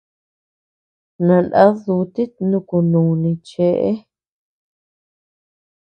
[1.25, 3.91] Nanad dutit nuku nuni chëe.